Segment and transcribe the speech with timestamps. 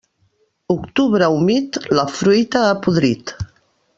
[0.75, 3.37] Octubre humit, la fruita ha podrit.